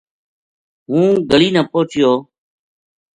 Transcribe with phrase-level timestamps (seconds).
[0.89, 2.11] ہوں گلی نا پوہچیو